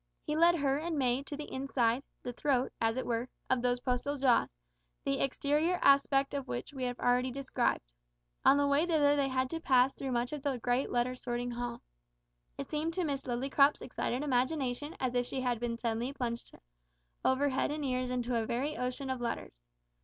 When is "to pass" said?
9.51-9.93